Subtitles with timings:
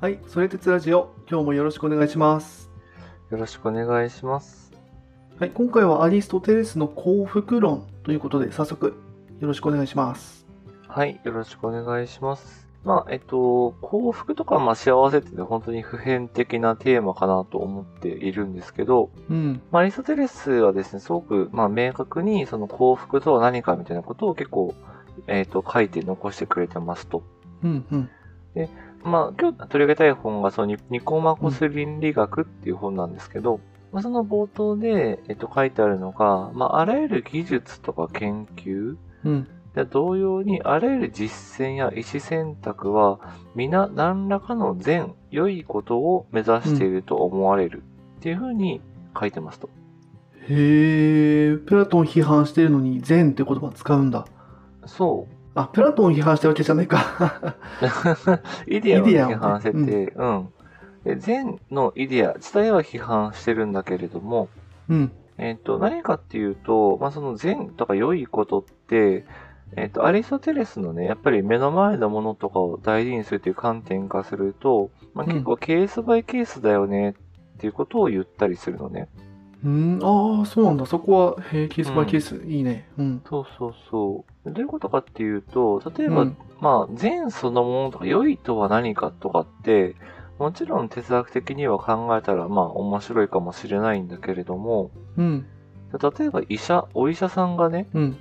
[0.00, 2.70] はい、それ鉄ラジオ、今日もよろしくお願いします。
[3.28, 4.72] よろしくお願いします。
[5.38, 8.96] はい、今回はアリストテレスの幸福論ということで、早速
[9.40, 10.46] よろしくお願いします。
[10.88, 12.66] はい、よろしくお願いします。
[12.82, 24.74] まあ、えっと、幸福とか、まあ、幸せってね、本当に普遍的なテーマかなと思っているんですけど、うん、まあ、アリストテレスはですね、すごく、まあ、明確に、その幸福とは何かみたいなことを結構、
[25.26, 27.22] えっと、書いて残してくれてますと。
[27.62, 28.10] うん、うん、
[29.02, 33.60] まあ、今日取り上げたい本が、そのニ、ニコマコス倫理学っていう本なんですけど、
[33.92, 43.20] まあ、その冒頭で、えっと、書いてあるのが、まあ、あらゆる技術とか研究、うん、で同様に、あらゆる実践や意思選択は、
[43.54, 47.82] 皆何らかの善、良いことを目指していると思われる
[48.18, 48.80] っていうふうに
[49.18, 49.70] 書いてますと。
[50.48, 54.26] へえ、プラトン批判してるのに善って言葉使うんだ。
[54.86, 57.56] そあ、プラトン批判してるわけじゃないか。
[58.68, 58.72] う。
[58.74, 60.48] イデアを批判してて、うん。
[61.04, 64.48] で善のイデア自体は批判してるんだけれども、
[64.88, 69.24] うん、えっ、と、何かっていうと、まあ、その善とか良いことって、
[69.76, 77.14] えっ、と、アリストテレスのね、やっぱり目の前のものとかを大事にするという観点からすると、まあ、うん結構ケースバイケースだよねっ
[77.58, 79.08] ていうことを言ったりするのね。
[79.16, 79.24] うん、
[79.62, 80.86] ああ、そうなんだ。
[80.86, 82.88] そこは、へえ、ケースバイケース、いいね。
[82.96, 84.50] うん、そうそうそう。
[84.50, 89.96] どういうことかっていうと、例えば、うんまあ、善そのものとか良いとは何かとかって、
[90.38, 95.46] もちろん哲学的には考えたら、まあ、面白いかもしれないんだけれども、うん、
[95.92, 98.16] 例えば医者、お医者さんがね、うん、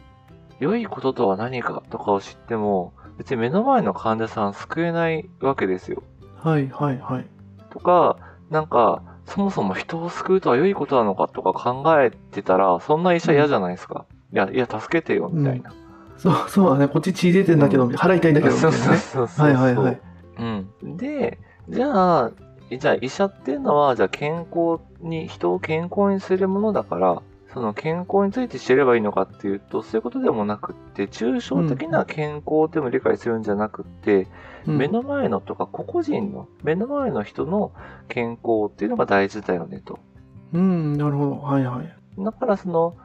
[0.59, 6.03] 良いこととは何かとかを知っても、別に目の前の患者さん救えないわけですよ。
[6.36, 7.26] はい、はい、はい。
[7.70, 8.18] とか、
[8.50, 14.05] なんか、そもそも人を救うとは良いことなのかとか考えてたら、そんな医者嫌じゃないですか。
[14.33, 15.72] いや、いや、助けてよ、みたいな。
[16.17, 16.88] そう、そうだね。
[16.88, 18.95] こっち血出てんだけど、うん腹痛いんだけど、みたそそう。
[18.97, 19.45] そうそう。
[19.45, 20.02] はい、はい、はい。
[20.39, 20.44] う
[20.88, 20.97] ん。
[20.97, 22.31] で、じゃあ、
[22.77, 27.22] じゃあ医者っていうのは、じゃあ健康に、人を健康にするものだから、
[27.53, 34.28] その健康について知ればいいのかっていうと、そういうことでもなくって、抽象的な健康っていうのを理解するんじゃなくって、
[34.68, 37.72] うん目の前のとか個々人の、目の前の人の
[38.08, 40.00] 健康っていうのが大事だよねと。
[40.53, 41.38] うん、なるほど。
[41.38, 42.24] はい、はい。
[42.24, 42.96] だからその、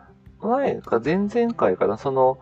[0.41, 2.39] 前か前々回かな、その、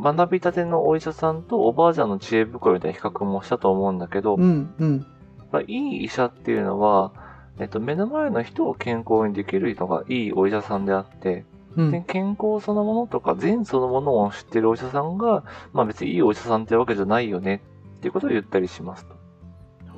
[0.00, 5.06] 学びたてのお医者さんとおばあちゃんの知恵袋みたいな比較もしたと思うんだけど、うん、うん、
[5.50, 7.12] まあ、いい医者っていうのは、
[7.58, 11.44] えっと、目の前の人を健康にできるのがいいお医者さんであって、
[11.76, 11.90] うん。
[11.90, 15.42] で健康そのものとか善そのものを知ってるお医者さんが、
[15.72, 17.60] まあ別にいいお医者さんってわけじゃないよね
[17.98, 19.16] っていうことを言ったりしますと。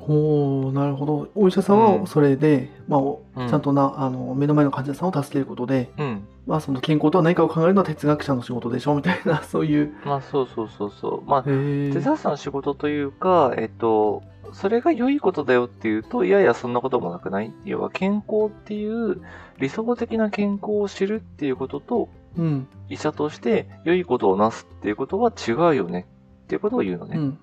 [0.01, 1.29] ほう、なるほど。
[1.35, 6.27] お医者さんうんはそれで、まあお、うんちゃんとな、あの、目の前の患者さんを助けることで、うん。
[6.47, 9.93] まあ、その健康とは何かを考えるのは哲学者の仕事でしょ、みたいな、 そういう。
[10.03, 11.29] まあそうそうそうそう。
[11.29, 11.43] まあ。
[11.43, 14.23] 哲学者の仕事というか、えっと、
[14.53, 19.21] それが良いことだよっていうと、いやいやそんなこともなくない要は健康っていう
[19.59, 26.07] 理想的な健康を知るっていうことと、うん、医者として良いことをなすっていうことは違うよね
[26.43, 27.17] っていうことを言うのね。
[27.17, 27.39] うん。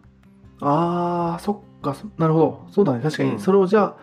[0.61, 2.67] ああ、そっか、そなるほど。
[2.71, 3.01] そうだね。
[3.01, 3.97] 確かに、うんそれをじゃあ、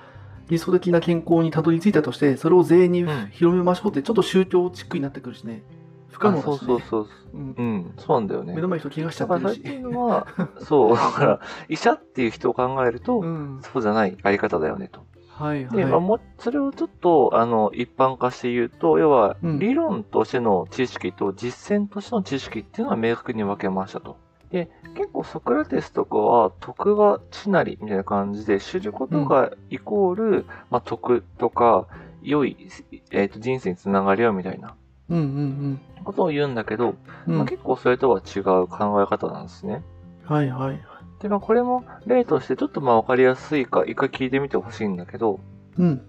[0.49, 5.63] 理想的な健康にたどり着いたとして、それを全員にうん広めましょうって、ちょっと宗教チックになってくるしね。
[6.09, 6.53] 不可能だし、ね。
[6.53, 7.07] あそうそうそう。
[7.33, 8.61] うんうん、そうなんだよね目。
[8.61, 9.61] の前の人怪我しちゃだってるし。
[9.61, 10.27] から最近は、
[10.59, 13.59] そう、だから、医者っていう人を考えると、うん。
[13.61, 15.05] そうじゃないあり方だよねと。
[15.27, 15.77] はいはい。
[15.77, 24.17] で、まあ、もそれをちょっと、あの、一般化して言うと、要は、うん理論としての知識と実践としての知識っていうのは明確に分けましたと。
[24.51, 31.87] で、結構ソクラテスとかは、徳は知なりみたいな感じで、知ることがイコール、まあ、徳とか、
[32.21, 32.69] 良い、
[33.11, 34.75] えっ、と、人生につながりよみたいな
[35.09, 36.95] うんうんことを言うんだけど、
[37.27, 37.33] うん。
[37.33, 39.83] うん、まあ、結構それとは違う考え方なんですね。
[40.25, 40.79] はいはい。
[41.21, 45.39] で、まあ、これも例としてちょっとまあ分かりやすいか、一回聞いてみてほしいんだけど、
[45.77, 46.01] うん。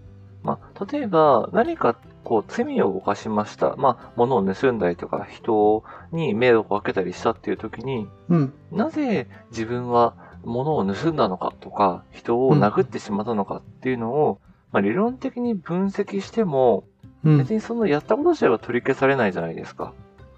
[0.43, 3.77] まあ、例えば何かこう罪を犯しました。
[3.77, 8.53] まあ、物を盗んだりとか人に迷惑をかけたりしたっていう時に、うん。
[8.69, 10.13] なぜ自分は
[10.43, 14.41] 物を盗んだのかとか、人を殴ってしまったのかっていうのを、
[14.73, 16.83] まあ、理論的に分析しても、
[17.23, 17.53] うん別。
[17.53, 19.93] にそのやったこと自体は取り消されないじゃないですか。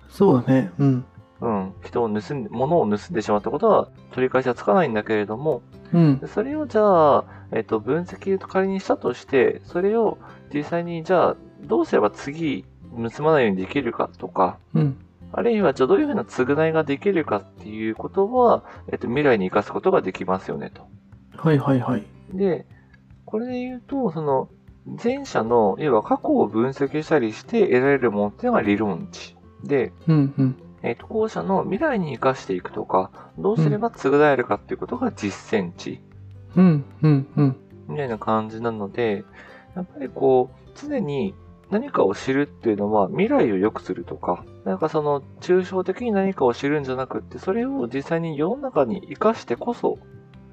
[0.09, 0.71] そうだね。
[0.77, 1.05] うん。
[1.41, 1.73] うん。
[1.83, 6.21] 人を盗んで、物を盗んでしまったことは取り返しはつかないんだけれども、うん。
[6.27, 10.19] それをじゃあ、えっと、分析仮にしたとして、それを
[10.53, 12.65] 実際にじゃあ、どうすれば次、
[13.13, 14.97] 盗まないようにできるかとか、うん。
[15.31, 20.87] あるいはじゃあどういうふうな償いができるかっていうことは、えっと、未来に生かすことができますよねと。
[21.37, 22.03] はいはいはい。
[22.33, 22.65] で、
[23.25, 24.49] これで言うと、その、
[25.03, 29.37] 前者の、要は過去を分析したりして得られるものっていうのが理論値。
[29.63, 30.55] で、うんうん。
[30.81, 36.01] えっ、と、後者の未来に生かしていくとか、どうすれば償えるかっていうことが実践値。
[36.55, 37.57] うんうんうん。
[37.87, 39.23] みたいな感じなので、
[39.75, 41.35] やっぱりこう、常に
[41.69, 49.99] 何かを知るっていうのは未来を良くするとか、なんかその抽象的に何かを知るんじゃなくって、それを実際に世の中に活かしてこそ、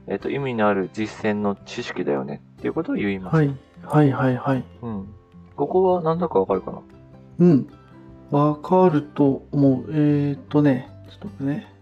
[0.09, 3.37] えっ、と、意味のある実践の知識だよねっていうことを言います。
[3.37, 3.51] はい。
[3.83, 4.65] はいはいはい。
[4.83, 5.09] うん。
[5.57, 6.81] ここは何だかわかるかな？
[7.41, 7.69] うん。
[8.31, 9.85] わかると思う。
[9.91, 11.73] えーっとね、ちょっとね。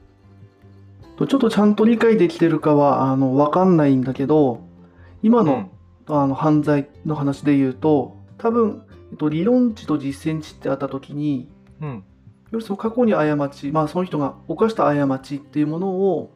[1.16, 4.60] とちょっとちゃんと理解できてるかは、あの、わかんないんだけど、
[5.22, 5.70] 今の、
[6.06, 11.48] あの、犯罪の話で言うと、多分、えっと、理論値と実践値ってあった時に、
[11.80, 11.88] うん。
[11.88, 11.94] うん。
[11.94, 12.02] いわ
[12.52, 16.30] ゆるその過去に過ち、まあその人が犯した過ちっていうものを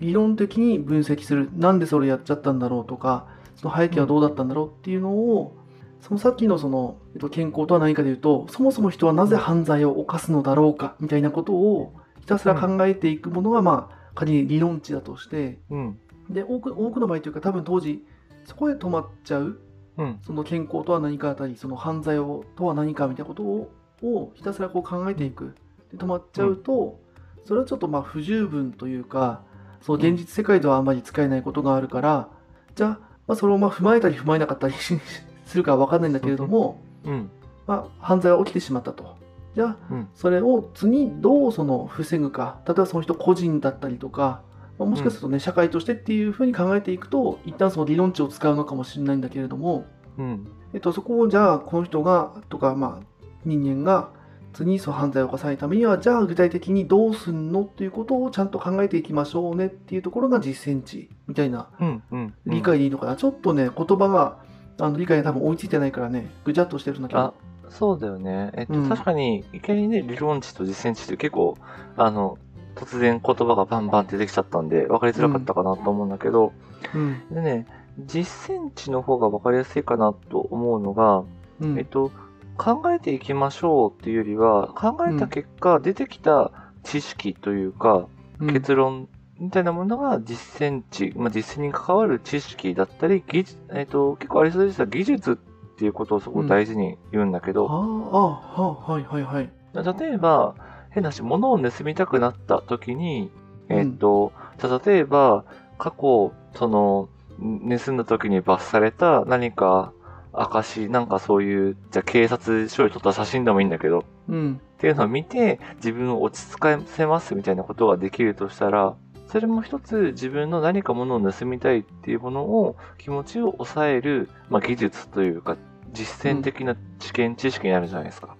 [0.00, 1.50] 理論的に分析する。
[1.56, 3.26] なんでそれやっちゃったんだろうとか、
[3.56, 5.56] その背景はどうだったんだろうっていうのを、
[6.00, 15.98] そのさっきのその、えっと、健康とは何かで言うと、そもそも人はなぜ犯罪を犯すのだろうかみたいなことをひたすら考えていくものが、まあ仮に理論値だとして、うん。
[16.30, 18.04] で、多く多くの場合というか多分当時、
[18.44, 19.58] そこで止まっちゃう。
[19.98, 20.18] うん。
[20.22, 23.70] その健康とは何かあたり、その犯罪をとは何かみたいなことを
[24.02, 25.54] をひたすらこう考えていく。
[25.90, 26.98] で止まっちゃうと、
[27.44, 29.42] それはちょっとまあ不十分というか、
[29.80, 32.28] その現実世界ではあまり使えないことがあるから、
[32.74, 34.98] じゃあ、まあ、それをまあ踏まえたり踏まえなかったりし
[35.46, 37.30] するかは分かんないんだけれども、うん。
[37.66, 39.16] まあ、犯罪は起きてしまったと。
[39.54, 40.08] じゃあ、うん。
[40.14, 44.42] それを次どうその防ぐか、例えばその人個人だったりとか、
[44.78, 49.86] まあもしかするとね、社会としてっていうふうに考えていくと、一旦その理論値を使うのかもしれないんだけれども、
[50.18, 50.46] うん。
[50.74, 53.06] えっと、そこをじゃあこの人がとか、まあ、
[53.44, 54.10] 人間が
[54.52, 62.02] 次にその犯罪を犯さないためにはじゃあ具体的にどうすんのっていうことをちゃんと考えていきましょうねっていうところが実践値みたいなうん。
[62.10, 62.34] うん。
[62.46, 64.38] 理解でいいのかな、ちょっとね言葉が
[64.78, 67.34] あの理解が多分追いついてないからねぐちゃっとしてるんだけどあ、
[67.68, 68.50] そうだよね。
[68.54, 71.56] えっと、うん確かに、いきなりね、理論値と実践値って結構、
[71.96, 72.38] あの、
[72.76, 76.52] 突然言葉がバンバンって出てきちゃったんで、分かりづらかったかなと思うんだけど、
[76.94, 77.34] うん。
[77.34, 77.66] でね、
[77.98, 81.24] 実践値の方が分かりやすいかなと思うのが、
[81.60, 81.78] うん。
[81.78, 82.12] えっと、
[82.58, 86.52] 考えていきましょうっていうよりは、考えた結果、出てきた
[86.84, 88.06] 知識というか、
[88.40, 88.52] うん。
[88.52, 89.08] 結論
[89.38, 95.36] みたいなものが実践値、まあ、実践に関わる知識だったり、技術、えっと、結構アリストテレスは技術っ
[95.78, 99.50] ていうことをすごく大事に言うんだけど、ああああはいはいはい。
[99.74, 100.54] 例えば、
[100.96, 103.30] 変な話、物を盗みたくなった時に、
[103.68, 105.44] えっと、じゃあ例えば、
[105.78, 109.92] 過去、その、ん盗んだ時に罰された何か
[110.32, 118.96] 証、なんかそういう、じゃあ警察署に撮った写真でもいいんだけど、うんっていうのを見て、自分を落ち着かせますみたいなことができるとしたら、
[119.28, 125.58] それも一つ自分の何かものを盗みたいっていうものを、気持ちを抑える、まあ、技術というか、
[125.92, 128.36] 実践的な知見、知識になるじゃないですか。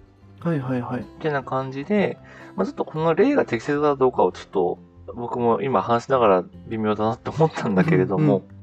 [0.49, 1.01] はいはいはい。
[1.01, 2.19] ってな感じで、
[2.55, 4.79] まあ、ちょっとこの例が適切だどうかをちょっと
[5.15, 8.57] 僕も今話しながら微妙だなって思ったんだけれども、うん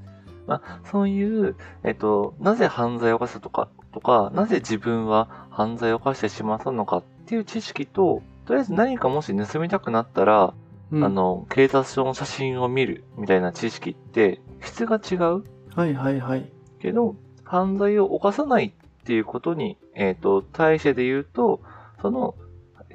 [0.47, 10.53] まあ、そういう、えっと、なぜ犯罪を犯したとか、とか、なぜ自分は犯罪を犯してしまったのかっていう知識と、とりあえず何かもし盗みたくなったら、
[10.91, 11.03] うん。
[11.03, 15.44] あの、警察署の写真を見るみたいな知識って質が違う。
[15.75, 16.51] はいはいはい。
[16.79, 21.62] けど、犯罪を犯さないっていうことに、えっ、と、対してで言うと、
[22.03, 22.35] その、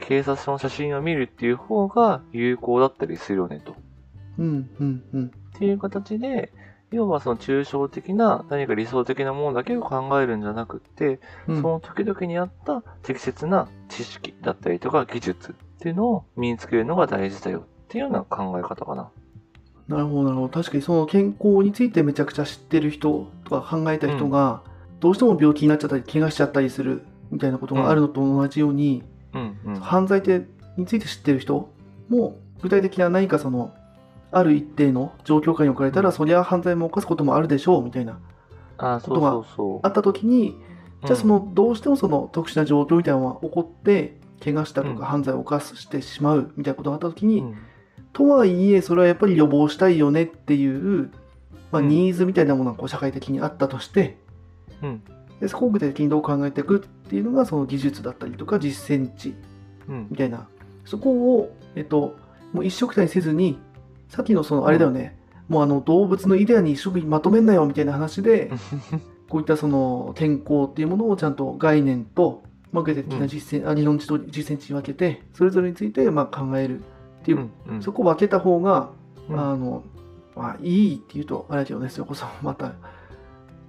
[0.01, 3.75] 警察署の写真を見るっていう方が有効だったりするよね、と。
[4.39, 6.53] うんうんうんっていう形で、
[6.93, 19.11] 要はその抽象的な何か理想的なものだけを考えるんじゃなくって、うんその時々にあった適切な知識だったりとか技術っていうのを身につけるのが大事だよっていうような考え方かな。
[19.89, 24.63] なるほどなるほど確かにその健康についてめちゃくちゃ知ってる人とか考えた人が、
[25.01, 29.03] どうしても病気になっちゃったり怪我しちゃったりするみたいなことがあるのと同じように、
[29.35, 29.81] うんうん。
[29.81, 31.71] 犯罪ってについて知ってる人
[32.09, 33.75] も具体的な何かその
[34.31, 38.21] ある一定の状況下に置かれたら、そりゃ犯罪も犯すこともあるでしょうみたいな
[38.77, 39.81] あ、そうそうそう。
[39.83, 40.57] あった時に
[41.05, 44.99] じゃあそのどうしてもその特殊な状況みたいなのが起こって怪我したとうん。
[44.99, 47.57] か犯罪を犯してしまうみたいなことがあった時に、うん、
[48.13, 51.11] とはいえそれはやっぱり予防したいよねっていう、
[51.73, 51.89] まあ、うん。
[51.89, 54.19] ニーズみたいなものがこう社会的にあったとして、
[54.83, 55.03] うん
[55.41, 59.35] でそこを具体的にどう考えていくっていうのがその技術だったりとか実践値
[59.89, 60.49] うんみたいな。
[60.85, 62.17] そこを、えっと、
[62.55, 63.59] もう一緒くたにせずに
[64.09, 65.19] さっきのそのあれだよね、
[65.49, 68.51] もうあの動物のイデアに一緒にまとめんなよみたいな話で
[69.29, 72.43] こういったその健康っていうものをちゃんと概念と、
[72.73, 76.83] まあ、具体的な実践、あ理論値と実践値に分けてそれぞれについてまあ考えるっ
[77.25, 78.91] ていう、うんうんそこを分けた方が、
[79.29, 79.39] うん。
[79.39, 79.83] あの
[80.35, 82.73] まあ、いいっていうとあれだけどねそれこそまた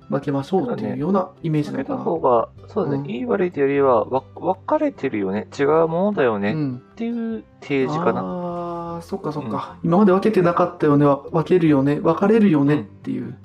[0.09, 1.99] 分けましょうっていうようなイメージなのかな。
[1.99, 8.21] 方が、そうだね、うんいい悪いというよりは、わ分かれてるよね、違うものだよね、っうんていう提示かな。
[8.21, 13.35] ああ、そっかそっか、今まで分けてなかったよね、わ分けるよね、分かれるよねっていう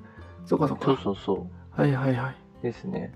[0.46, 0.84] そうかそうか。
[0.86, 2.36] そうそうそはいはいはい。
[2.60, 2.62] う。
[2.62, 3.12] ですね。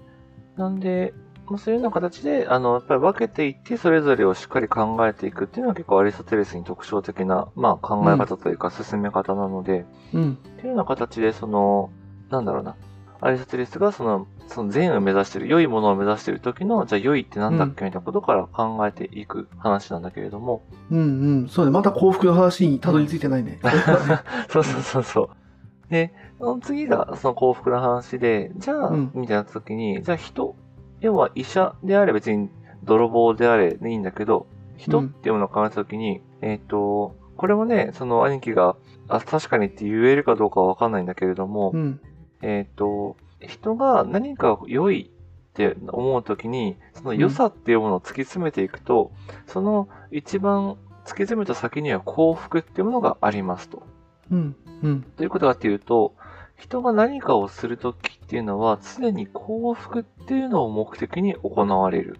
[0.56, 1.14] なんで、
[1.46, 10.32] まあ、そういうような形で、あの、やっぱり分けていって、それぞれをしっかり考えていくっていうのは結構アリストテレスに特徴的な、まあ考え方というか進め方なので、うん。
[10.32, 11.90] っていうような形で、その、
[12.30, 12.74] なんだろうな。
[13.20, 21.02] アリストテレスがその、その善を目指している、良いものを目指している時の、じゃあ良いってなんだっけみたいなことから考えていく話なんだけれども、うんう
[21.44, 21.48] ん。
[21.48, 21.72] そうね。
[21.72, 23.58] また幸福の話にたどり着いてないね。
[24.48, 25.90] そうそうそうそう。
[25.90, 30.54] で、その次がその幸福の話で、じゃあ、うんみたいな時に、じゃあ人、
[31.00, 32.48] 要は医者であれ別に
[32.84, 34.46] 泥棒であれでいいんだけど、
[34.76, 38.76] 人っていうものを考えた時に、えっ、と、これもね、その兄貴が、
[39.08, 42.00] あ、確かにって言えるかどうかはわかんないんだけれども、うん。
[42.42, 49.12] えっ、と、人が何か良いって思うときに、その良さっていうものを突き詰めていくと、
[49.46, 53.82] その一番突き詰めた先には幸福っていうものがありますと。
[54.30, 54.56] うん。
[54.82, 55.02] うん。
[55.16, 56.14] ということかっていうと、
[56.56, 62.18] 人が何かをするときっていうのは常に幸福っていうのを目的に行われる。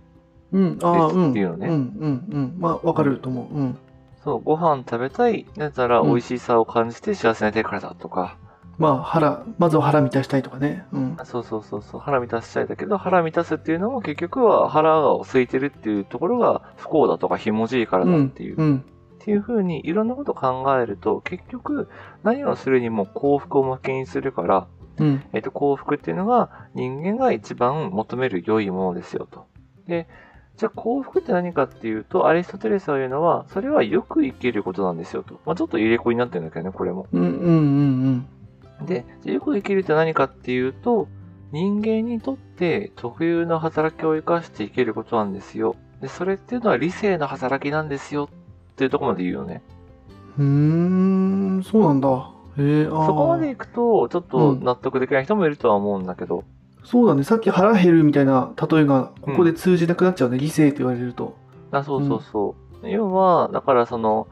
[0.53, 0.79] うん。
[0.83, 1.31] ああ、うん。
[1.31, 1.75] っていうのねうん。
[1.75, 2.29] うん。
[2.31, 2.55] うん。
[2.59, 3.55] まあ、わかると思う。
[3.55, 3.79] うん。
[4.25, 8.37] そう、ご飯食べたい、だったらうん美味しさを感じて幸せになりたいからだとか、
[8.79, 10.87] まあ、腹、まずは腹満たしたいとかね。
[10.93, 11.17] うん。
[11.25, 18.85] そうそうそうそう、腹満たしたいだけど、腹満たすっていうのも結局は腹が空いてるっていうところが不幸だとかひもじいからだっていう、っうん。
[19.19, 21.89] ていう風にいろんなことを考えると、結局
[22.23, 24.69] 何をするにも幸福を目的にするから、
[24.99, 25.23] うん。
[25.33, 29.47] えっと、幸福っていうのが人間が一番求める良いものですよと。
[29.89, 30.07] で、
[30.57, 35.41] じゃあ幸福って何かっていうと、アリストテレスが言うのは、それはよく生きることなんですよと。
[35.47, 37.07] まあ、ちょっと入れ子になってるんだけどね、これも。
[37.13, 37.23] うん。
[37.23, 37.29] うん。
[37.29, 38.21] うん。
[38.21, 41.09] で、じゃあよく生きるって何かっていうと、
[41.53, 45.77] 人間にとって特有の働きを生かして生きることなんですよ。
[46.01, 48.29] で、それっていうのは理性の働きなんですよ
[48.73, 49.63] っていうところまで言うよね。
[50.39, 50.47] うん。
[50.47, 51.63] うーん。
[51.63, 52.09] そうなんだ。
[52.59, 53.07] へえ、ああ。
[53.07, 56.45] そこまでいくと、ちょっと納得できない人もいるとは思うんだけど、
[56.85, 57.23] そうだね。
[57.23, 60.39] さっき腹減るみたいな例えが、ここで通じなくなっちゃうね。
[60.39, 61.37] 理性って言われると。
[61.71, 62.89] あ、そうそうそう。
[62.89, 64.27] 要は、だからその、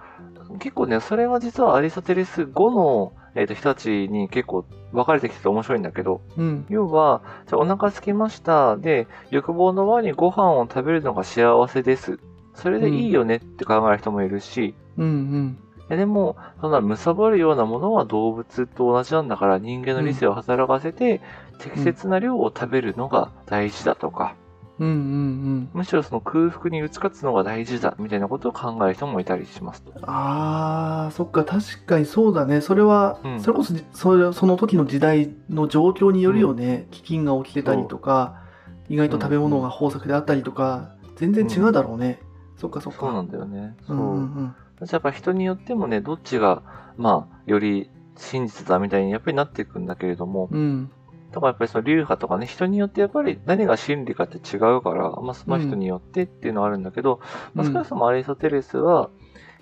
[0.58, 6.66] 結構ね、それは実はアリストテレス後の、えっ、と、人たちに結構分かれてきてて面白いんだけど、うん。
[6.70, 8.76] 要は、じゃあお腹空きました。
[8.76, 12.18] で、欲望の輪にご飯を食べるのが幸せです。
[12.54, 15.04] それでいいよねって考える人もいるし、うん。
[15.04, 15.58] うん。
[15.90, 21.20] えでも、そんな貪るようなものは動物と同じなんだから人間の理性を働かせて、
[21.58, 24.34] 適切な量を食べるのが大事だとか、
[24.78, 24.88] うん。
[24.88, 25.70] うん。
[25.72, 29.92] むしろその空腹に打ち勝つのが大事だみたいなことを考える人もいたりしますと。
[30.02, 32.60] ああ、そっか、確かにそうだね。
[32.60, 36.86] それは、うんそれこそ、それ、その時の時代の状況によるよね。
[36.90, 38.42] 飢饉が起きてたりとか、
[38.88, 42.20] 意外と食べ物が豊作であったりとか、全然違うだろうね。
[42.56, 43.00] そっかそっか。
[43.00, 43.76] そうなんだよね。
[43.86, 44.00] そうう。
[44.00, 44.54] んうんうん。
[44.90, 46.62] やっぱ人によってもね、どっちが、
[46.96, 50.90] まあ、より真実だみたいにやっぱりなっていくんだけれども、うん。
[51.36, 57.20] とかやっぱりその流派とかね、人によってやっぱり何が真理かって違うから、まあその人によってっていうのはあるんだけど、
[57.52, 59.10] まあ少なくともアリストテレスは、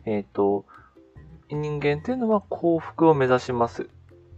[0.05, 0.67] えっ、と、
[1.51, 3.89] 人間っていうのは幸福を目指します。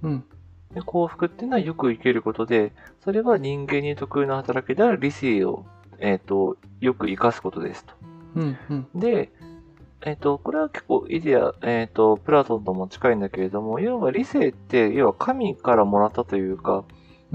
[0.02, 0.24] うん。
[0.72, 2.72] で幸福っていうのはよく生きることで、
[3.04, 5.66] それは人間に得意な働きである理性を、
[5.98, 7.92] えっ、と、よく活かすことですと。
[8.36, 8.56] うん。
[8.70, 8.88] うん。
[8.94, 9.30] で、
[10.06, 16.84] えっ、と、これは結構イデア、えっ、と、プラトンとも近いんだけれども、要は理性って、要は神からもらったというか、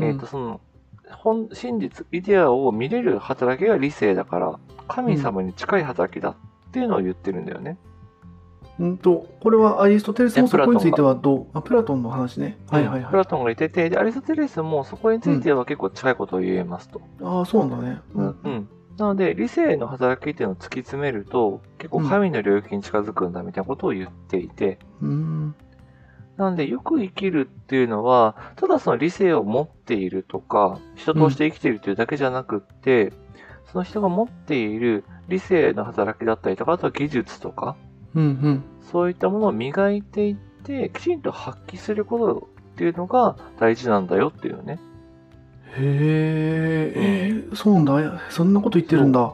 [0.02, 0.62] えっ、と、その、
[1.10, 6.36] 本、真実、イデアを見れる働きが理性だから、神様に近い働きだっ
[6.72, 7.78] ていうのを言ってるんだよね。
[8.80, 11.46] うんと、これはアリストテレスもそこについてはどう？
[11.54, 12.58] あ、プラトンの話ね。
[12.70, 13.12] はいはいはい。
[13.12, 17.02] プラトンが言ってて、で、アリストテレスもそこについては結構近いことを言えますと。
[17.22, 18.02] ああ、そうなんだね。
[18.16, 18.26] うん。
[18.44, 18.70] うん。
[18.98, 25.56] なので、理性の働きっていうのを突き詰めると、結構神の領域に近づくんだみたいなことを言っていて、うん。
[26.42, 33.14] なので、よく生きるっていうのは、ただその理性を持っているとか、人として生きているというだけじゃなくって、
[33.72, 37.76] その人が持っている理性の働きだったりとか、あとは技術とか、
[38.16, 38.64] うんうん。
[38.92, 44.80] そういったものを磨いていって、きちんと発揮することっていうのが大事なんだよっていうね。
[45.78, 48.22] へえ、えーそうなんだ。
[48.30, 49.32] そんなこと言ってるんだ。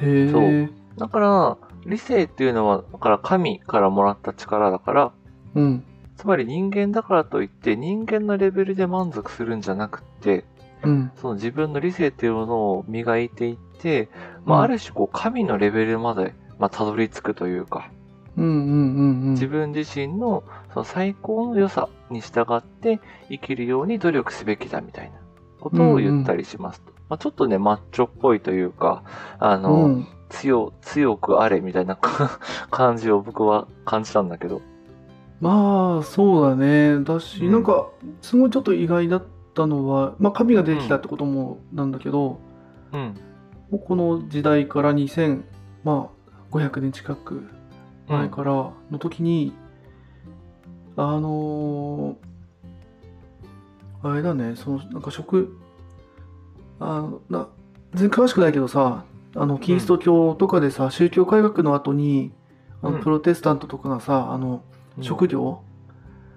[0.00, 0.30] へえ。
[0.30, 5.12] そうだから、理性っていうのは、だから神からもらった力だから、
[5.56, 5.84] うん。
[6.16, 10.44] つまり人間だからといって人間のレベルで満足するんじゃなくって、
[10.82, 11.12] うん。
[11.16, 14.08] その自分の理性っていうものを磨いていって、
[14.44, 17.90] まあ、ある種こう神のレベルまで、まあ、たどり着くというか、
[18.36, 19.30] うんうんうんうん。
[19.32, 25.18] 自分自身のその最高の良さに従って生きるように努力すべきだみたいな
[25.60, 26.92] ことを言ったりしますと。
[27.08, 29.02] まあ、ちょっとね、マッチョっぽいというか、
[29.38, 30.08] あの、うん。
[30.28, 31.96] 強、強くあれみたいな
[32.70, 34.60] 感じを僕は感じたんだけど。
[35.40, 37.02] まあ、そうだね。
[37.04, 37.88] だし、うんなんか、
[38.22, 39.22] すごいちょっと意外だっ
[39.56, 42.38] ったのは、まあ、紙が出てきたってこともなんだけど、
[42.92, 43.14] うん。
[43.70, 45.42] もうこの時代から2000、
[45.82, 47.48] まあ、500年近く
[48.06, 48.52] 前から
[48.90, 49.54] の時に、
[50.96, 52.26] あのー
[54.02, 55.58] あれだね、その、なんか食、
[56.78, 57.48] あのな
[57.94, 62.30] 全然詳しくないけどさ、あの、キリスト教とかでさ、宗教改革の後に、
[62.82, 64.62] あのうんプロテスタントとかがさ、あの、
[65.00, 65.62] 食料、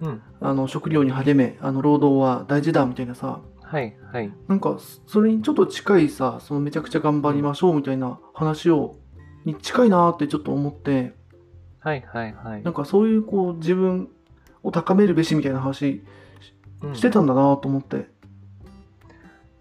[0.02, 0.22] うん。
[0.42, 4.34] あの、食料に励め、あの、労働は大事だみたいなさ、はい、はい。
[4.48, 8.96] なんか、それにちょっと近いさ、そのめちゃくちゃ頑張りましょうみたいな話を、
[9.46, 11.14] に近いなーってちょっと思って、
[11.80, 12.74] はい、はい、はいなん。
[12.74, 14.10] かそういうこう自分
[14.64, 16.04] を高めるべしみたいな話
[16.82, 18.10] うんしてたんだなと思って。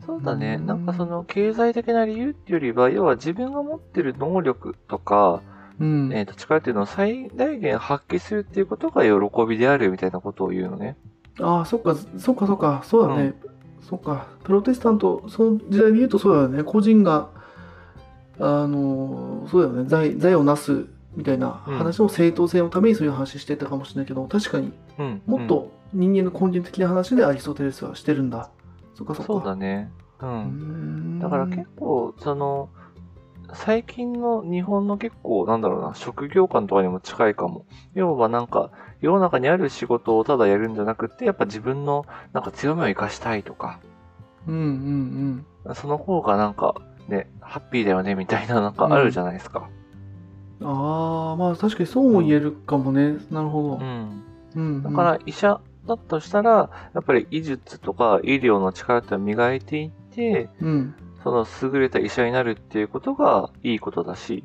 [0.04, 0.56] そうだね。
[0.58, 5.42] うんなんかその経済的な理由っていうよりは、要は自分が持ってる能力とか、
[5.80, 6.12] うん。
[6.12, 10.96] えっ、と、力っていうのを最大限発揮するっていうことが喜びであるみたいなことを言うのね。
[11.40, 13.34] ああ、そっか、そっかそっか、そうだね。
[13.80, 16.62] そっか、プロテスタント、その時代で言うとそうだよね。
[16.64, 17.30] 個人が、
[18.38, 19.88] あの、そうだよね。
[19.88, 25.22] 財財をなすみたいな話の正当性のためにそういう話してたかもしれないけど、確かにうん。
[25.26, 28.50] もっと人間の根源的な話でアリストテレスはしてるんだ。
[28.94, 29.32] そっかうん、そっか。
[29.32, 29.90] そうだね。
[30.20, 30.26] う。
[30.26, 31.18] うんん。
[31.18, 32.68] だから結構、その、
[33.54, 37.66] 最近の日本の結構、なんだろうな、職業観とかにも近いかも。
[37.94, 43.80] 要はなんか、世の中にある仕事をただやるんじゃなくて、やっぱ自分のなんか強みを生かしたいとか、
[44.46, 44.58] うんう
[45.70, 46.74] んその方がなんか
[47.08, 49.68] ね、ハッピーだよねみたいななんかあるじゃないですか。
[50.60, 50.66] うん。
[50.66, 53.16] ああ、まあ確かにそうも言えるかもね。
[53.30, 53.78] なるほどう。
[53.78, 54.22] ん。
[54.56, 54.82] うん、うん。
[54.82, 60.94] だから医者だとしたら、やっぱり医術とか医療の力って磨いていって、うん。
[61.22, 64.44] その優れた医者になるっていうことがいいことだし、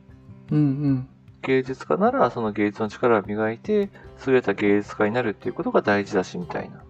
[0.51, 1.09] うんうん。
[1.41, 3.89] 芸術家ならその芸術の力を磨いて、
[4.25, 6.83] 優れた芸術家になるっていうことが大事だしみたいな。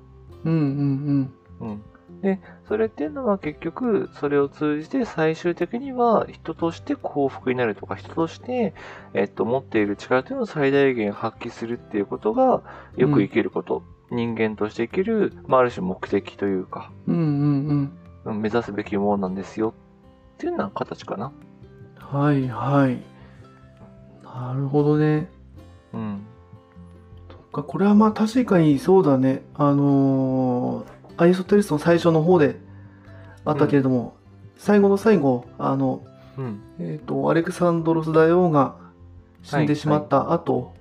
[0.46, 1.84] うんうんうん。
[2.22, 8.74] で、それっていうのは結局、それを通じて最終的には人として幸福になるとか、人として、
[9.14, 12.62] えっと、持っている力というのを最大限発揮するっていうことが、
[12.96, 17.16] よく生きること、人間として生きる、まあ、ある種目的というか、うん。
[17.16, 17.68] うんうんうん。
[17.68, 19.74] うん目指すべきものなんですよ
[20.36, 21.32] っていうような形かな。
[22.00, 23.02] はいはい。
[24.24, 25.30] なるほどね。
[25.94, 26.22] うん。
[27.30, 29.44] そっか、これはまあ確かにそうだね。
[29.56, 32.60] あのーアリストテレスの最初の方で
[33.46, 34.16] あったけれども、
[34.58, 36.04] 最後の最後、あの、
[36.38, 36.62] うん。
[36.80, 38.76] えっ、と、アレクサンドロス大王が
[39.44, 40.74] 死んでしまった後、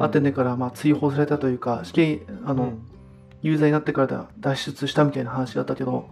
[0.00, 2.82] アテネからまあ追放されたというか、死刑、あの、うん。
[3.42, 6.08] 有罪になってから脱出したみたいな話だったけど、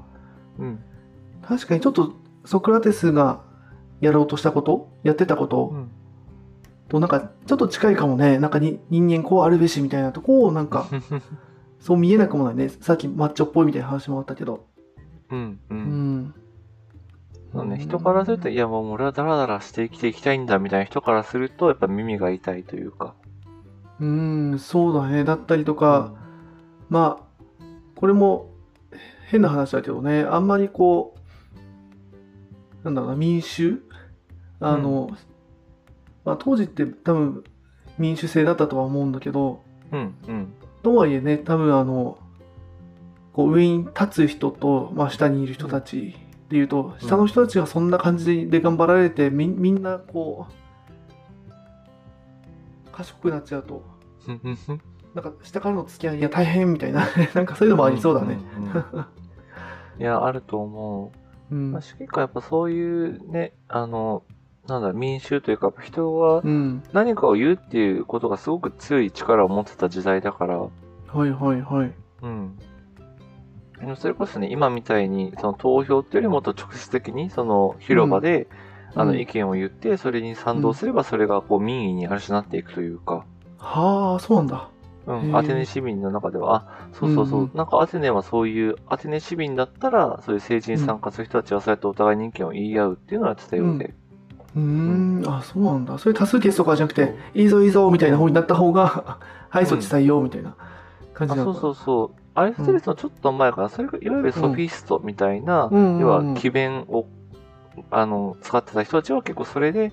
[0.59, 0.79] うん。
[1.43, 2.13] 確かにちょっと
[2.45, 3.43] ソクラテスが
[4.01, 5.71] やろうとしたこと、やってたこと？
[5.73, 5.91] うん。
[6.89, 8.39] となんかちょっと近いかもね。
[8.39, 10.87] なんかに人間こうあるべしみたいなとこをなんか
[11.81, 12.69] そう見えなくもないね。
[12.69, 14.67] さっきマッチョっぽいみたいな話もあったけど。
[15.31, 15.59] うん。
[15.71, 15.75] う。
[15.75, 15.79] うん
[16.19, 16.35] ん。
[17.53, 23.15] そうね、人からすると、いやもう俺はダラダラして生きていきたいんだみたいな人からすると、やっぱ耳が痛いというか。
[24.01, 25.23] うん、そうだね。
[25.23, 26.15] だったりとか、
[26.89, 28.52] まあ、これも
[29.33, 31.17] 変な話だけどね、あんまりこ
[32.83, 33.83] う、なんだろうな、民主
[34.61, 35.09] あの、
[36.27, 37.43] まあ当時って多分
[37.97, 40.15] 民主制だったとは思うんだけど、うん。
[40.29, 40.53] うん。
[40.83, 42.19] とはいえね、多分あの、
[43.33, 46.15] こう上に立つ人と、まあ、下にいる人たち
[46.51, 50.47] でいうと、下の人たちがそんな感じで頑張られて、みみんなこ
[51.49, 53.83] う、賢くなっちゃうと、
[55.15, 58.35] なんか下からの付き合いが大変みたいな、 なんかそういうのもありそうだね。
[58.35, 59.22] んうんうん
[60.03, 61.13] いや、あると思
[61.51, 61.55] う。
[61.55, 61.81] うんまあ、。
[61.81, 64.25] 結構やっぱそういうね、あの、
[64.67, 66.83] なんだ、民衆というか、人はうん。
[66.93, 70.71] 何かを言うっていうことがすごく強い力を持ってた時代だから、は
[71.27, 71.93] いはいはい。
[72.23, 72.59] うん。
[73.97, 78.49] それこそね、今みたいに、その投票っていうよりもっと直接的に、その広場で、
[78.95, 83.25] あのうん意見を言って、それに賛同すれば、それがこう民意にある種なっていくというか、
[83.57, 84.69] はあ、そうなんだ。
[85.07, 87.51] うん、アテネ市民の中では、あ、そうそうそう、うんうん。
[87.55, 93.95] なんかアテネはそういう、アテネ市民だったら、そういう政治に参加する人たちはそうやってお互いに意見を言い合うっていうのをやってたようで、
[94.55, 95.99] うーん、あ、そうなんだ。
[95.99, 100.55] それ多数決とかじゃなくて、いいぞいいぞみたいな方になった方が、はい、そっち採用みたいな
[101.15, 101.53] 感じあそうな。
[101.53, 105.79] のかそうそう、アリストテレスのちょっと前から、それがいわゆるソフィストみたいな、うん。
[105.79, 107.07] うんうん要は詭弁を
[107.91, 109.93] あの使ってた人たちは結構それで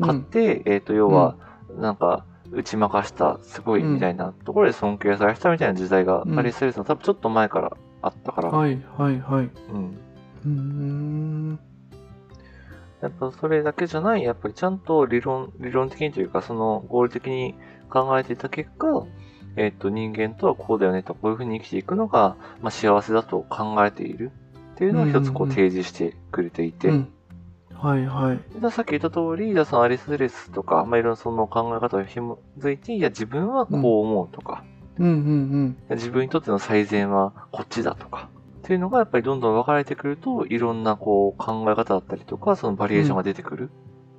[0.00, 1.36] 買って、えっ、と、要は、
[1.78, 9.44] なんか、打ち負かした、すごいみたいなところで尊敬されてたみたいな時代が、うんアリストテレスの多分ちょっと前からあったから、はいはいはい。
[9.44, 9.98] ううん。
[10.44, 11.60] ーん。
[13.02, 17.54] やっぱそれだけじゃない、やっぱりちゃんと理論、理論的にというか、その合理的に
[17.88, 19.06] 考えていた結果、
[19.56, 24.30] えっ、と、人間とはこうだよねと、こういうふうに生きていくのが、まあ、幸せだと考えている
[24.74, 27.12] っていうのを一つこう提示してくれていて、うん。
[27.82, 28.60] はいはい。
[28.60, 34.64] でさっき言った通り、じゃあそのアリストテレスとか、まあ、いろんなその考え方を紐づいて、いや、自分はこう思うとか、
[34.98, 43.70] うんうん自分にとっての最善はこっちだとか、っていうのがやっぱりどんどん分かれてくると、いろんなこう考え方だったりとか、そのバリエーションが出てくる。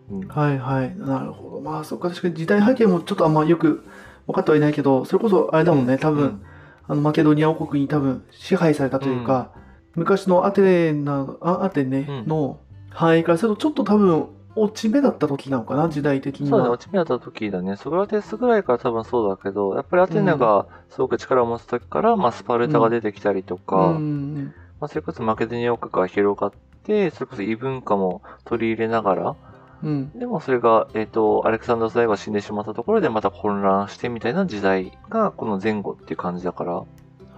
[0.09, 0.27] うんうん。
[0.27, 0.97] はいはい。
[0.97, 1.61] なるほど。
[1.61, 3.85] まあそっか、確かに時代背景もちょっとあんまよく
[4.25, 6.45] 分かってはいないけど、それこそあれだもんね、多分、うん
[6.87, 9.51] あのマケドニア王国に多分支配されたというか、
[9.95, 12.59] 昔のアテナ、あアテネうんの
[12.91, 16.75] 範囲からするとちょっと多分落ち目だった時なのかな、時代的にそうだね、は。
[16.75, 17.77] 落ち目だった時だね。
[17.77, 26.51] ソクラテスぐらいから多分そうだけど、やっぱりアテネがすごく力を持つ時から、まあスパルタが出てきたりとか、うんうんまあそれこそマケドニア王国が広がっ
[26.83, 29.35] て、それこそ異文化も取り入れながら、
[29.83, 30.11] うん。
[30.17, 36.83] でもそれが、えっ、と、アレクサンダー大王が死んでしまったところでまた混乱してみたいな時代がこの前後っていう感じだから、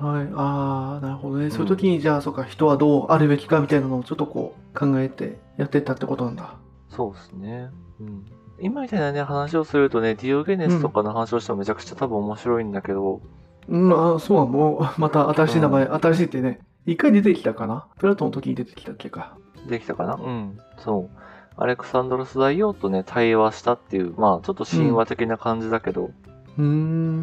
[0.04, 0.28] はい。
[0.36, 1.50] ああ、なるほどね。
[1.50, 6.56] そういう時に、じゃあ、そうか、人はどうあるべきかみたいなのをちょっとこう考えてやってったってことなんだ。
[6.90, 7.70] そうですね。
[8.00, 8.26] うん。
[8.60, 13.22] 今みたいなね、話をするとね、ディオゲネスとかの話をしてもめちゃくちゃ多分面白いんだけど、
[13.68, 14.48] うん、あそうなの。
[14.48, 17.88] もう また新しい名前、新しいってね、一回出てきたかな？
[17.98, 19.38] プラトンの時に出てきたっけか。
[19.68, 20.16] できたかな？
[20.16, 20.58] うん。
[20.78, 21.24] そう。
[21.56, 26.64] アレクサンドロス大王とね、対話したっていう、まあ、ちょっと神話的な感じだけど、うー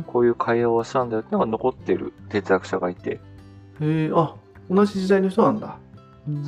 [0.01, 0.05] ん。
[0.07, 3.21] こういう会話をしたんだよっていうのが残ってる哲学者がいて、
[3.81, 4.35] へえ、あ、
[4.71, 5.79] 同じ時代の人なんだ。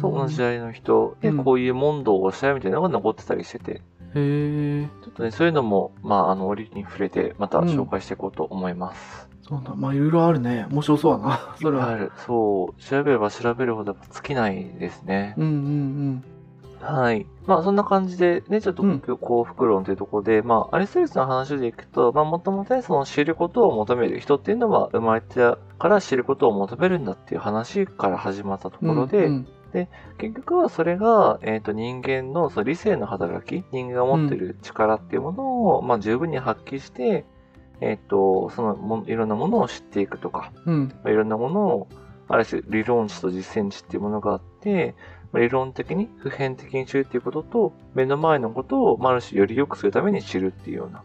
[0.00, 3.80] そう、同じ時代の人で、うんこういう問答をしたみたいなのが残ってたりしてて、へ
[4.14, 9.28] え、ちょっとね、そういうのも、まあ、あの、折に触れて、また紹介していこうと思います。
[9.42, 9.74] そうなんだ。
[9.74, 10.66] まあ、いろいろあるね。
[10.70, 11.56] 面白そうだな。
[11.60, 11.88] それは。
[11.88, 12.12] ある。
[12.26, 15.34] そう、調べれば調べるほど尽きないですね。
[15.38, 16.24] うんうん
[16.82, 17.26] はい。
[17.46, 25.34] まあそんな感じでね、ちょっとうん幸福論というところで、まあアリストテレスの話でいくと、まあもともとね、その知ることを求める人っていうのは生まれて
[25.78, 28.88] から知ることを求めるんだっていう話から始まったとうん。
[28.88, 29.48] ころで、うん
[30.18, 37.24] 結局はそれが、えっ、と人間のその理性の働き、人間が持っている力っていうものを、まあ十分に発揮して、
[37.80, 40.88] えっ、と、そのもいろんなものを知っていくとか、うん。
[41.02, 41.88] まあいろんなものを、
[42.28, 51.02] ある種理論値と実践値っていうものがあって、まあ理論的に普遍的に知るっていうことと、目の前のことを、まあある種より良くするために知るっていうような。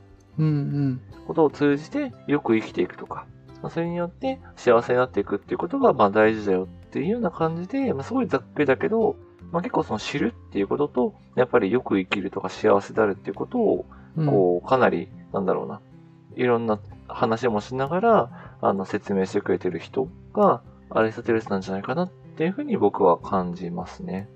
[1.26, 3.26] ことを通じてよく生きていくとか、
[3.62, 9.16] まあ、それによって幸せになっていくっていうことがまあ大事だよっていうような感じで、まあ、すごいざっくりだけど、
[9.52, 13.86] まあ、結構その知るっていうことと、やっぱりよく生きるとか幸せであるっていうことを、
[14.18, 15.80] うんこう、かなり、なんだろうな、
[16.36, 24.30] いろんな話もしながら、あの、説明してくれてる人が、アリストテレスなんじゃないかなっていうふうに僕は感じますね。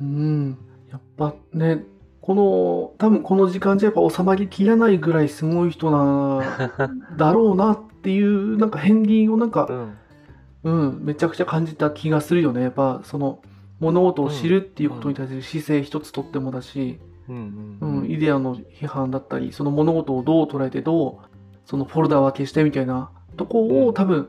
[0.00, 0.58] うん。
[0.90, 1.84] やっぱね、
[2.20, 6.70] この、多分この時間じゃやっぱ収まりきらないぐらいすごい人な、
[7.16, 9.96] だろうなっていう、なんか片鱗をなんかう、ん。
[10.62, 12.62] うん、めちゃくちゃ感じた気がするよね。
[12.62, 13.40] やっぱその、
[13.78, 24.28] 物事を知るっていうことに対する姿勢一つとってもだし、うんううんん、イデアの批判だったり、その物事をどう捉えてどう、そのフォルダ分けしてみたいなとこうんを多分、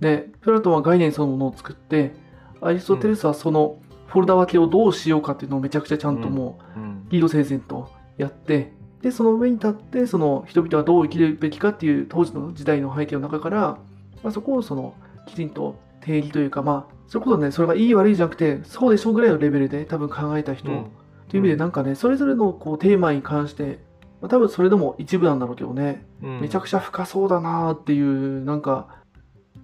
[0.00, 2.14] ね、プラトンは概念そのものを作って、
[2.60, 13.78] アリストテレスはそのフォルダ分けをどうしようかっていうのをめちゃくちゃちゃんともう、うんリード整然とやって、で、その上に立って、その人々はどう生きるべきかっていう当時の時代の背景の中から、
[14.22, 14.94] まあ、そこをその
[15.26, 20.90] きちんと定義というか、まあ、それこそね、それがいい悪いじゃなくて、そうでしょうぐらいのレベルで多分考えた人、うん。
[21.28, 23.78] という意味でなんかね、それぞれのこうテーマに関して、
[24.20, 26.40] まあ、多分それでも一部なんだろうけどね、うん。
[26.40, 28.88] めちゃくちゃ深そうだなーっていう、なんか、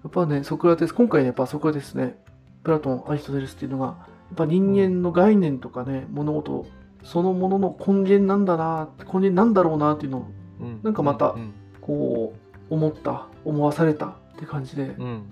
[0.04, 2.16] やっぱね、ソクラテス、今回ね、やっぱソクラテスね、
[2.64, 6.66] プラトン、アリストテレスっていうのが、やっぱ人間の概念とかね、物事、
[7.04, 10.26] そのものの根源なんだなー、根源なんだろうなっていうのを、
[10.60, 10.80] うん。
[10.82, 11.52] なんかまたうん
[11.82, 12.32] こ
[12.70, 15.30] う、思った、思わされたって感じで、うん。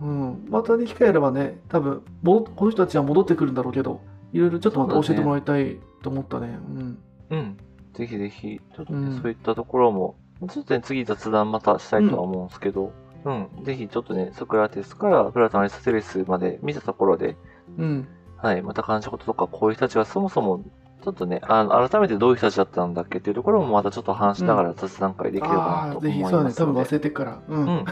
[0.00, 4.00] うん、またね、機会あればね、多分戻この人たちは戻ってくるんだろうけど、
[4.32, 6.48] いろいろちょっとまた教えてもらいたいと思ったね。
[6.48, 6.98] うん。
[7.30, 7.56] うん。
[7.92, 9.20] ぜひぜひ、ちょっとね、うん。
[9.20, 10.16] そういったところも、
[10.48, 12.92] ちょっとね、次雑談またしたいとは思うんですけど、
[13.24, 17.36] うん、ぜひちょっとね、ソクラテスからプラトン、アリストテレスまで見たところで、
[17.78, 18.08] うん。
[18.36, 20.64] はい、また感じたこととか、こういう人たちはそもそも、
[21.04, 26.50] ちょっとね、あの改めてどういう人たちだったんだっけっていうところもまたちょっと話しながら雑談会できればなと思いますので。
[26.50, 27.42] そうだね、多分忘れてっから。
[27.48, 27.54] う。
[27.54, 27.84] うんん。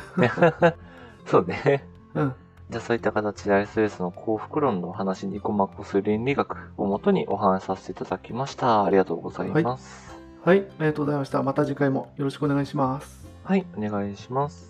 [1.27, 1.85] そうね。
[2.15, 2.35] うん。
[2.71, 8.85] じゃあそういった形でアリストテレスの幸福論の話にコマコする倫理学をもとにお話しさせていただきました。
[8.85, 10.17] ありがとうございます。
[10.45, 11.43] はい、ありがとうございました。
[11.43, 13.29] また次回もよろしくお願いします。
[13.43, 14.70] はい、お願いします。